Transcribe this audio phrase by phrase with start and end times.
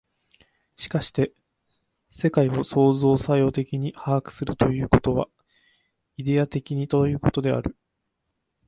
[0.77, 1.31] しかして
[2.09, 5.27] 世界を創造作用的に把握するということは、
[6.17, 7.77] イデヤ的にということである。